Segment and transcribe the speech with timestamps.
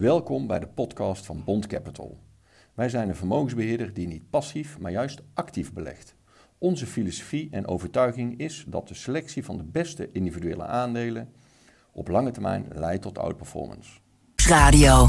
[0.00, 2.18] Welkom bij de podcast van Bond Capital.
[2.74, 6.14] Wij zijn een vermogensbeheerder die niet passief, maar juist actief belegt.
[6.58, 11.28] Onze filosofie en overtuiging is dat de selectie van de beste individuele aandelen
[11.92, 13.90] op lange termijn leidt tot outperformance.
[14.48, 15.06] Radio.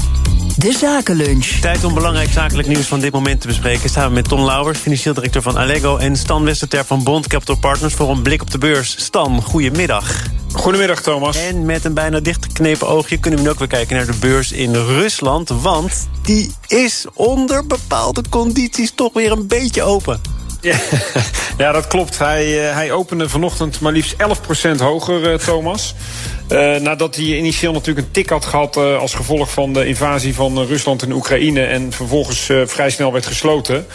[0.56, 1.46] De Zakenlunch.
[1.46, 3.88] Tijd om belangrijk zakelijk nieuws van dit moment te bespreken.
[3.88, 5.96] Staan we met Ton Lauwers, financieel directeur van Allego...
[5.96, 9.04] en Stan Westerter van Bond Capital Partners voor een blik op de beurs.
[9.04, 10.41] Stan, goedemiddag.
[10.52, 11.36] Goedemiddag, Thomas.
[11.36, 14.52] En met een bijna dichtgeknepen oogje kunnen we nu ook weer kijken naar de beurs
[14.52, 15.48] in Rusland.
[15.48, 20.20] Want die is onder bepaalde condities toch weer een beetje open.
[20.60, 20.76] Ja,
[21.58, 22.18] ja dat klopt.
[22.18, 24.14] Hij, uh, hij opende vanochtend maar liefst
[24.76, 25.94] 11% hoger, uh, Thomas.
[26.48, 30.34] Uh, nadat hij initieel natuurlijk een tik had gehad uh, als gevolg van de invasie
[30.34, 31.64] van uh, Rusland en Oekraïne.
[31.64, 33.86] En vervolgens vrij snel werd gesloten.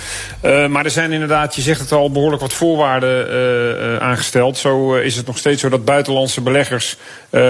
[0.42, 4.58] maar er zijn inderdaad, je zegt het al, behoorlijk wat voorwaarden aangesteld.
[4.58, 6.98] Zo is het nog steeds zo dat buitenlandse beleggers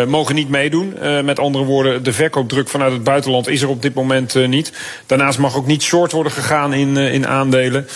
[0.08, 0.98] mogen niet meedoen.
[1.24, 4.74] met andere woorden, de verkoopdruk vanuit het buitenland is er op dit moment niet.
[5.06, 7.88] Daarnaast mag ook niet short worden gegaan in, in aandelen.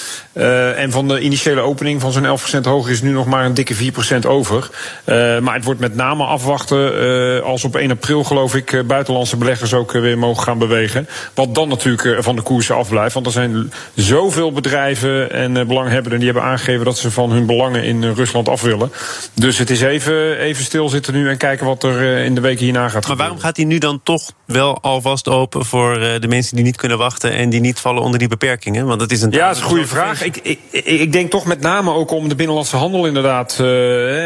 [0.75, 3.75] en van de initiële opening van zo'n 11% hoger is nu nog maar een dikke
[3.75, 4.69] 4% over.
[5.41, 7.00] maar het wordt met name afwachten
[7.44, 11.07] als op 1 april, geloof ik, uh, buitenlandse beleggers ook uh, weer mogen gaan bewegen.
[11.33, 13.13] Wat dan natuurlijk van de koersen afblijft.
[13.13, 17.83] Want er zijn zoveel bedrijven en belanghebbenden die hebben aangegeven dat ze van hun belangen
[17.83, 18.91] in Rusland af willen.
[19.33, 22.79] Dus het is even, even stilzitten nu en kijken wat er in de weken hierna
[22.81, 23.17] gaat gebeuren.
[23.17, 26.77] Maar waarom gaat hij nu dan toch wel alvast open voor de mensen die niet
[26.77, 28.85] kunnen wachten en die niet vallen onder die beperkingen?
[28.85, 29.31] Want dat is een.
[29.31, 30.23] Ja, dat is een goede vraag.
[30.23, 33.59] Ik, ik, ik denk toch met name ook om de binnenlandse handel inderdaad,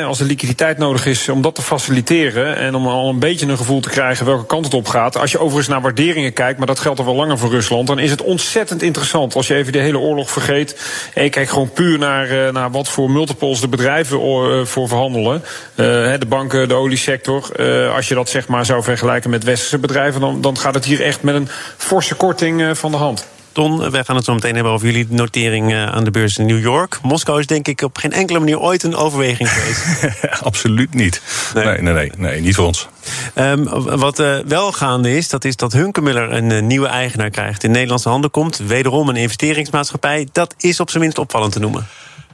[0.05, 2.54] als er liquiditeit nodig is, om dat te faciliteren.
[2.55, 5.17] En om al een beetje een gevoel te krijgen welke kant het op gaat.
[5.17, 7.99] Als je overigens naar waarderingen kijkt, maar dat geldt al wel langer voor Rusland, dan
[7.99, 9.35] is het ontzettend interessant.
[9.35, 10.79] Als je even de hele oorlog vergeet
[11.13, 15.43] en je kijkt gewoon puur naar, naar wat voor multiples de bedrijven voor verhandelen.
[15.75, 17.51] de banken, de oliesector.
[17.93, 21.01] als je dat zeg maar zou vergelijken met westerse bedrijven, dan, dan gaat het hier
[21.01, 21.47] echt met een
[21.77, 23.34] forse korting van de hand.
[23.55, 26.61] Ton, wij gaan het zo meteen hebben over jullie notering aan de beurs in New
[26.61, 26.99] York.
[27.01, 30.07] Moskou is denk ik op geen enkele manier ooit een overweging geweest.
[30.43, 31.21] Absoluut niet.
[31.53, 31.65] Nee.
[31.65, 32.87] Nee, nee, nee, nee, niet voor ons.
[33.35, 33.63] Um,
[33.97, 37.63] wat uh, wel gaande is, dat is dat Hunkemuller een uh, nieuwe eigenaar krijgt.
[37.63, 38.57] In Nederlandse handen komt.
[38.57, 40.27] Wederom een investeringsmaatschappij.
[40.31, 41.87] Dat is op zijn minst opvallend te noemen.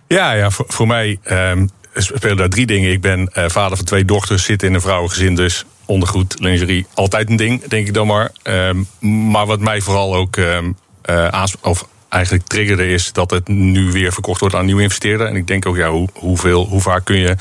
[0.07, 2.91] Ja, ja voor, voor mij um, spelen daar drie dingen.
[2.91, 7.29] Ik ben uh, vader van twee dochters, zit in een vrouwengezin dus ondergoed, lingerie, altijd
[7.29, 8.31] een ding, denk ik dan maar.
[8.43, 8.87] Um,
[9.31, 10.75] maar wat mij vooral ook um,
[11.09, 15.27] uh, of eigenlijk triggerde is dat het nu weer verkocht wordt aan nieuwe investeerder.
[15.27, 17.35] En ik denk ook, ja, hoe, hoeveel, hoe vaak kun je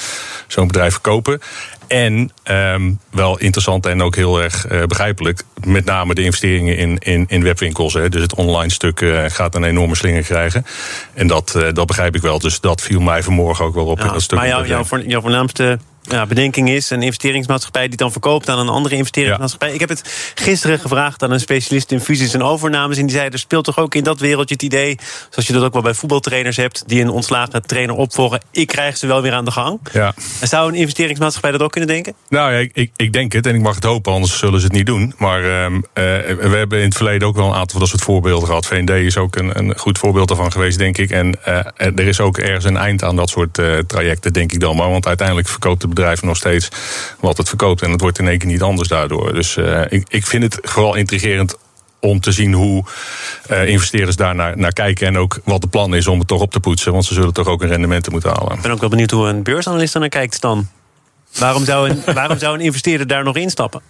[0.47, 1.41] zo'n bedrijf verkopen?
[1.87, 6.99] En um, wel interessant en ook heel erg uh, begrijpelijk, met name de investeringen in,
[6.99, 7.95] in, in webwinkels.
[7.95, 8.09] Hè.
[8.09, 10.67] Dus het online stuk uh, gaat een enorme slinger krijgen.
[11.15, 12.39] En dat, uh, dat begrijp ik wel.
[12.39, 13.99] Dus dat viel mij vanmorgen ook wel op.
[13.99, 17.89] Ja, in dat stuk maar jou, jouw, voor, jouw voornaamste ja, bedenking is een investeringsmaatschappij
[17.89, 19.69] die dan verkoopt aan een andere investeringsmaatschappij.
[19.69, 19.75] Ja.
[19.75, 22.99] Ik heb het gisteren gevraagd aan een specialist in fusies en overnames.
[22.99, 24.99] En die zei: er speelt toch ook in dat wereldje het idee,
[25.31, 28.41] zoals je dat ook wel bij voetbaltrainers hebt, die een ontslagen trainer opvolgen.
[28.51, 29.81] Ik krijg ze wel weer aan de gang.
[29.93, 30.15] Ja.
[30.41, 32.15] En zou een investeringsmaatschappij dat ook kunnen denken?
[32.29, 34.75] Nou ja, ik, ik denk het en ik mag het hopen, anders zullen ze het
[34.75, 35.15] niet doen.
[35.19, 38.03] Maar uh, uh, we hebben in het verleden ook wel een aantal van dat soort
[38.03, 38.67] voorbeelden gehad.
[38.67, 41.11] VND is ook een, een goed voorbeeld daarvan geweest, denk ik.
[41.11, 44.77] En uh, er is ook ergens een eind aan dat soort trajecten, denk ik dan
[44.77, 44.91] maar.
[44.91, 46.69] Want uiteindelijk verkoopt het bedrijf nog steeds
[47.21, 47.83] wat het verkoopt.
[47.83, 49.33] En het wordt in één keer niet anders daardoor.
[49.33, 51.57] Dus uh, ik, ik vind het vooral intrigerend
[52.01, 52.85] om te zien hoe
[53.51, 55.07] uh, investeerders daar naar, naar kijken.
[55.07, 56.93] En ook wat de plan is om het toch op te poetsen.
[56.93, 58.57] Want ze zullen toch ook een rendementen moeten halen.
[58.57, 60.69] Ik ben ook wel benieuwd hoe een beursanalist er naar kijkt dan.
[61.39, 63.83] Waarom zou een, waarom zou een investeerder daar nog instappen?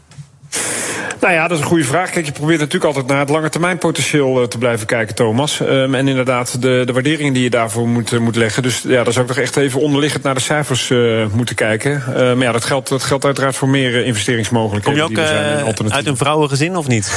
[1.21, 2.11] Nou ja, dat is een goede vraag.
[2.11, 5.61] Kijk, je probeert natuurlijk altijd naar het lange termijn potentieel te blijven kijken, Thomas.
[5.61, 8.63] Um, en inderdaad, de, de waarderingen die je daarvoor moet, uh, moet leggen.
[8.63, 12.03] Dus ja, daar zou ik toch echt even onderliggend naar de cijfers uh, moeten kijken.
[12.09, 15.05] Uh, maar ja, dat geldt, dat geldt uiteraard voor meer investeringsmogelijkheden.
[15.05, 17.07] Kom je ook uit een vrouwengezin of niet?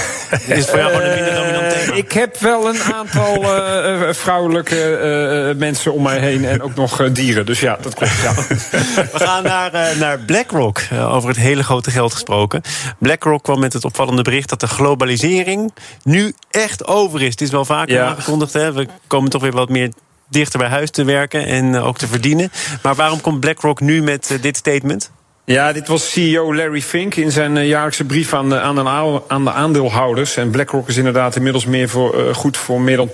[0.47, 1.93] is het voor jou gewoon een minder dominant thema?
[1.93, 3.45] Ik heb wel een aantal
[4.13, 7.45] vrouwelijke mensen om mij heen en ook nog dieren.
[7.45, 8.21] Dus ja, dat klopt.
[8.21, 8.33] Ja.
[9.13, 12.61] We gaan naar, naar BlackRock, over het hele grote geld gesproken.
[12.97, 15.73] BlackRock kwam met het opvallende bericht dat de globalisering
[16.03, 17.31] nu echt over is.
[17.31, 18.05] Het is wel vaker ja.
[18.07, 18.53] aangekondigd.
[18.53, 18.73] Hè?
[18.73, 19.91] We komen toch weer wat meer
[20.29, 22.51] dichter bij huis te werken en ook te verdienen.
[22.83, 25.11] Maar waarom komt BlackRock nu met uh, dit statement?
[25.45, 29.21] Ja, dit was CEO Larry Fink in zijn uh, jaarlijkse brief aan de, aan, de,
[29.27, 30.37] aan de aandeelhouders.
[30.37, 33.09] En BlackRock is inderdaad inmiddels meer voor, uh, goed voor meer dan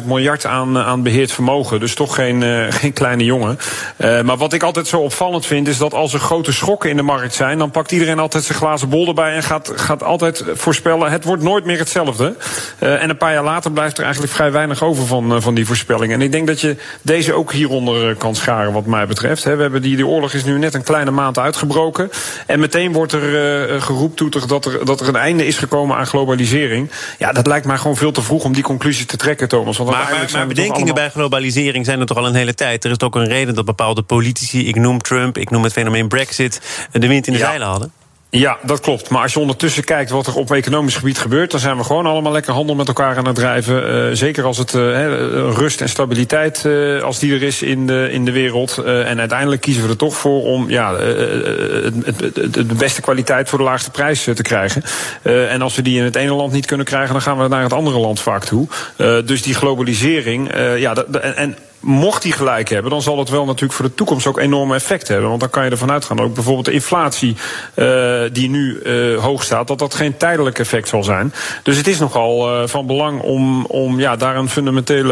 [0.00, 1.80] 10.000 miljard aan, uh, aan beheerd vermogen.
[1.80, 2.42] Dus toch geen,
[2.72, 3.58] geen kleine jongen.
[3.98, 7.02] maar wat ik altijd zo opvallend vind, is dat als er grote schokken in de
[7.02, 11.10] markt zijn, dan pakt iedereen altijd zijn glazen bol erbij en gaat, gaat altijd voorspellen:
[11.10, 12.36] het wordt nooit meer hetzelfde.
[12.78, 16.14] en een paar jaar later blijft er eigenlijk vrij weinig over van, van die voorspellingen.
[16.14, 19.44] En ik denk dat je deze ook hieronder kan scharen, wat mij betreft.
[19.44, 21.68] we hebben die, die oorlog is nu net een kleine maand uitgebreid.
[22.46, 26.90] En meteen wordt er uh, dat er, dat er een einde is gekomen aan globalisering.
[27.18, 29.76] Ja, dat lijkt mij gewoon veel te vroeg om die conclusie te trekken, Thomas.
[29.76, 32.84] Want maar, maar, maar bedenkingen bij globalisering zijn er toch al een hele tijd.
[32.84, 36.08] Er is ook een reden dat bepaalde politici, ik noem Trump, ik noem het fenomeen
[36.08, 36.60] Brexit,
[36.92, 37.99] de wind in de zeilen hadden.
[38.30, 39.08] Ja, dat klopt.
[39.08, 42.06] Maar als je ondertussen kijkt wat er op economisch gebied gebeurt, dan zijn we gewoon
[42.06, 44.08] allemaal lekker handel met elkaar aan het drijven.
[44.08, 45.06] Uh, zeker als het uh,
[45.52, 48.78] rust en stabiliteit, uh, als die er is in de, in de wereld.
[48.78, 53.90] en uiteindelijk kiezen we er toch voor om ja, de beste kwaliteit voor de laagste
[53.90, 54.82] prijs te krijgen.
[55.22, 57.62] en als we die in het ene land niet kunnen krijgen, dan gaan we naar
[57.62, 58.68] het andere land vaak toe.
[59.24, 60.94] dus die globalisering, ja,
[61.34, 64.74] en mocht die gelijk hebben, dan zal het wel natuurlijk voor de toekomst ook enorme
[64.74, 65.28] effect hebben.
[65.28, 67.36] Want dan kan je ervan uitgaan, ook bijvoorbeeld de inflatie
[67.74, 71.34] uh, die nu uh, hoog staat, dat dat geen tijdelijk effect zal zijn.
[71.62, 75.08] Dus het is nogal uh, van belang om, om ja, daar een fundamentele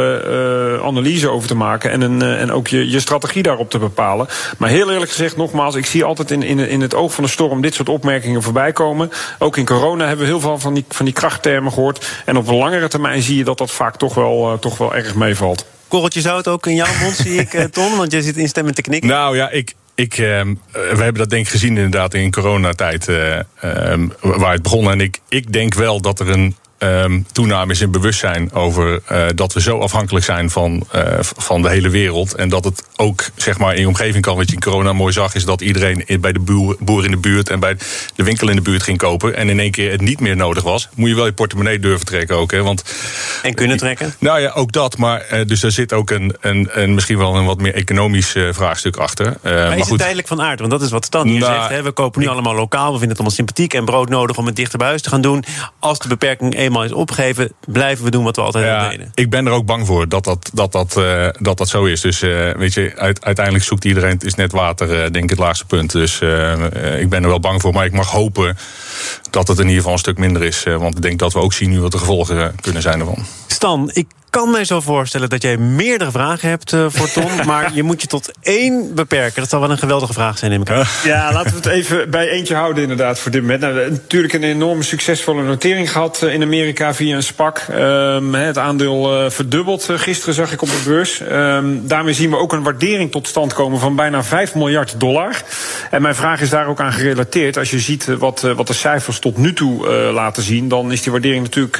[0.84, 4.28] analyse over te maken en, een, en ook je, je strategie daarop te bepalen.
[4.58, 7.30] Maar heel eerlijk gezegd, nogmaals, ik zie altijd in, in, in het oog van de
[7.30, 9.10] storm dit soort opmerkingen voorbij komen.
[9.38, 12.06] Ook in corona hebben we heel veel van die, van die krachttermen gehoord.
[12.24, 15.14] En op een langere termijn zie je dat dat vaak toch wel, toch wel erg
[15.14, 15.66] meevalt.
[15.88, 17.96] Korreltje zout ook in jouw mond, zie ik, eh, Ton?
[17.96, 19.08] Want jij zit instemmend te knikken.
[19.08, 20.42] Nou ja, ik, ik, uh,
[20.72, 23.42] we hebben dat denk ik gezien inderdaad in coronatijd uh, uh,
[24.20, 24.90] waar het begon.
[24.90, 29.02] En ik, ik denk wel dat er een um, toename is in bewustzijn over
[29.34, 30.86] dat we zo afhankelijk zijn van,
[31.20, 32.34] van de hele wereld.
[32.34, 34.36] En dat het ook zeg maar, in je omgeving kan.
[34.36, 36.40] Wat je in corona mooi zag, is dat iedereen bij de
[36.78, 37.76] boer, in de buurt en bij
[38.14, 39.36] de winkel in de buurt ging kopen.
[39.36, 40.88] En in één keer het niet meer nodig was.
[40.94, 42.50] Moet je wel je portemonnee durven trekken ook.
[42.50, 42.84] Hè, want,
[43.42, 44.14] en kunnen trekken?
[44.18, 44.96] Nou ja, ook dat.
[44.96, 48.34] Maar uh, dus er zit ook een, een, een, misschien wel een wat meer economisch
[48.50, 49.36] vraagstuk achter.
[49.42, 49.90] maar, maar is goed.
[49.90, 50.58] het tijdelijk van aard?
[50.58, 51.68] Want dat is wat Stan hier nou, zegt.
[51.68, 52.84] Hè, we kopen nu allemaal lokaal.
[52.84, 55.20] We vinden het allemaal sympathiek en brood nodig om het dichter bij huis te gaan
[55.20, 55.44] doen.
[55.78, 59.12] Als de beperking eenmaal is opgegeven, blijven we doen wat we altijd ja, deden.
[59.14, 62.00] Ik ben er ook bang voor dat dat, dat, dat, uh, dat, dat zo is.
[62.00, 65.30] Dus uh, weet je, uit, uiteindelijk zoekt iedereen, het is net water, uh, denk ik,
[65.30, 65.92] het laagste punt.
[65.92, 66.14] Dus
[66.98, 67.72] ik ben er wel bang voor.
[67.72, 68.56] Maar ik mag hopen
[69.30, 70.62] dat het in ieder geval een stuk minder is.
[70.62, 73.26] want ik denk dat we ook zien nu wat de gevolgen kunnen zijn ervan.
[73.46, 77.30] Stan, ik kan mij zo voorstellen dat jij meerdere vragen hebt uh, voor Tom.
[77.46, 79.40] maar je moet je tot één beperken.
[79.40, 80.84] Dat zal wel een geweldige vraag zijn, neem ik aan.
[81.04, 83.60] Ja, laten we het even bij eentje houden, inderdaad, voor dit moment.
[83.60, 87.66] Nou, natuurlijk een enorme succesvolle notering gehad eh, in Amerika via een SPAC.
[87.70, 91.20] Um, het aandeel uh, verdubbeld gisteren, zag ik op de beurs.
[91.20, 95.42] Um, daarmee zien we ook een waardering tot stand komen van bijna 5 miljard dollar.
[95.90, 97.56] En mijn vraag is daar ook aan gerelateerd.
[97.56, 101.12] Als je ziet wat, wat de cijfers tot nu toe laten zien, dan is die
[101.12, 101.78] waardering natuurlijk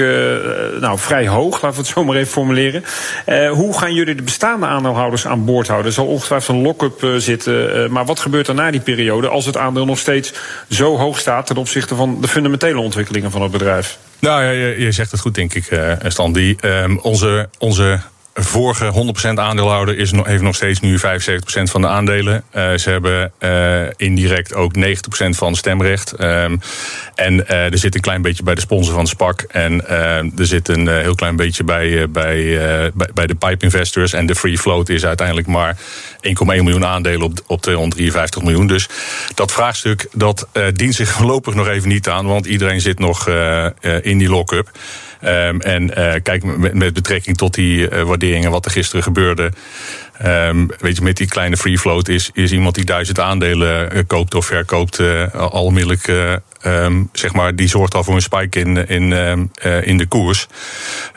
[0.81, 1.53] nou, vrij hoog.
[1.53, 2.85] Laten we het zo maar even formuleren.
[3.27, 5.89] Uh, hoe gaan jullie de bestaande aandeelhouders aan boord houden?
[5.89, 7.77] Er zal ongetwijfeld een lock-up uh, zitten.
[7.77, 10.33] Uh, maar wat gebeurt er na die periode als het aandeel nog steeds
[10.69, 13.99] zo hoog staat ten opzichte van de fundamentele ontwikkelingen van het bedrijf?
[14.19, 16.33] Nou je, je zegt het goed, denk ik, Stan.
[16.33, 18.01] Die, um, onze, onze
[18.45, 21.01] vorige 100% aandeelhouder is, heeft nog steeds nu 75%
[21.63, 22.45] van de aandelen.
[22.55, 24.81] Uh, ze hebben uh, indirect ook 90%
[25.29, 26.21] van stemrecht.
[26.21, 26.61] Um,
[27.15, 29.43] en uh, er zit een klein beetje bij de sponsor van SPAC.
[29.43, 32.59] En er zit een heel klein beetje bij, bij,
[32.95, 34.13] bij, bij, de pipe investors.
[34.13, 38.67] En de free float is uiteindelijk maar 1,1 miljoen aandelen op, op 253 miljoen.
[38.67, 38.89] Dus
[39.35, 42.27] dat vraagstuk dat dient zich voorlopig nog even niet aan.
[42.27, 43.29] Want iedereen zit nog
[44.03, 44.71] in die lock-up.
[45.25, 46.45] Um, en uh, kijk,
[46.75, 49.53] met, betrekking tot die uh, waarderingen, wat er gisteren gebeurde.
[50.25, 54.03] Um, weet je, met die kleine free float is, is iemand die duizend aandelen uh,
[54.07, 55.01] koopt of verkoopt,
[56.67, 59.11] Um, zeg maar, die zorgt al voor een spike in, in,
[59.65, 60.47] uh, in de koers.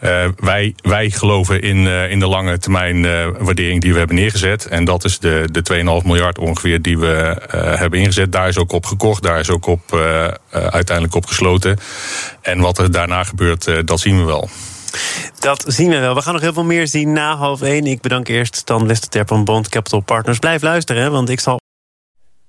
[0.03, 3.01] Uh, wij, wij geloven in, uh, in de lange termijn
[3.43, 4.65] waardering die we hebben neergezet.
[4.65, 8.31] En dat is de, de 2,5 miljard ongeveer die we hebben ingezet.
[8.31, 9.81] Daar is ook op gekocht, daar is ook op,
[10.51, 11.77] uiteindelijk op gesloten.
[12.41, 14.49] En wat er daarna gebeurt, dat zien we wel.
[15.39, 16.15] Dat zien we wel.
[16.15, 17.85] We gaan nog heel veel meer zien na half één.
[17.85, 20.39] Ik bedank eerst Stan Westerterp van Bond Capital Partners.
[20.39, 21.59] Blijf luisteren, want ik zal...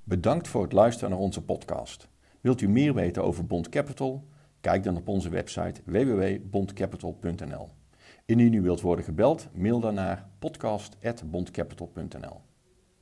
[0.04, 2.08] Bedankt voor het luisteren naar onze podcast.
[2.40, 4.28] Wilt u meer weten over Bond Capital?
[4.60, 7.68] Kijk dan op onze website www.bondcapital.nl.
[8.26, 12.40] Indien u wilt worden gebeld, mail dan naar podcast.bondcapital.nl.